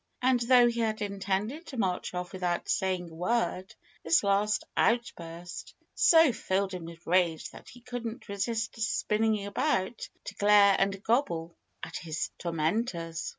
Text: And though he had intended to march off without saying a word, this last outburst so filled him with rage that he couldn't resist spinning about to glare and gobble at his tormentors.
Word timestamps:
And 0.19 0.39
though 0.39 0.67
he 0.67 0.79
had 0.79 0.99
intended 1.03 1.67
to 1.67 1.77
march 1.77 2.15
off 2.15 2.33
without 2.33 2.67
saying 2.67 3.11
a 3.11 3.13
word, 3.13 3.75
this 4.03 4.23
last 4.23 4.63
outburst 4.75 5.75
so 5.93 6.33
filled 6.33 6.73
him 6.73 6.85
with 6.85 7.05
rage 7.05 7.51
that 7.51 7.69
he 7.69 7.81
couldn't 7.81 8.27
resist 8.27 8.81
spinning 8.81 9.45
about 9.45 10.09
to 10.23 10.33
glare 10.33 10.75
and 10.79 11.03
gobble 11.03 11.55
at 11.83 11.97
his 11.97 12.31
tormentors. 12.39 13.29